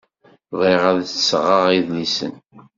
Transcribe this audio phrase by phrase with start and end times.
[0.59, 2.33] Bɣiɣ ad d-sɣeɣ idlisen.